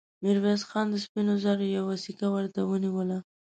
[0.23, 3.17] ميرويس خان د سپينو زرو يوه سيکه ورته ونيوله.